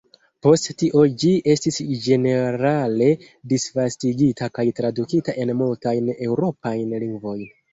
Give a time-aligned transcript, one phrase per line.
[0.45, 3.11] Post tio ĝi estis ĝenerale
[3.53, 7.47] disvastigita kaj tradukita en multajn Eŭropajn lingvojn.